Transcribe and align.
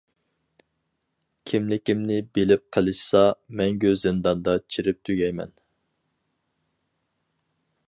كىملىكىمنى 1.51 2.17
بىلىپ 2.37 2.63
قېلىشسا 2.77 3.21
مەڭگۈ 3.61 3.93
زىنداندا 4.05 4.57
چىرىپ 4.77 5.01
تۈگەيمەن. 5.09 5.55